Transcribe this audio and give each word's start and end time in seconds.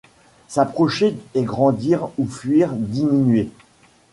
S’approcher 0.47 1.15
et 1.35 1.43
grandir 1.43 2.09
ou 2.17 2.25
fuir 2.27 2.71
diminuées 2.73 3.51